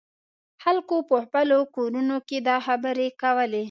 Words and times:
خلکو 0.63 0.95
په 1.09 1.15
خپلو 1.23 1.57
کورونو 1.75 2.17
کې 2.27 2.37
دا 2.47 2.57
خبرې 2.65 3.07
کولې. 3.21 3.59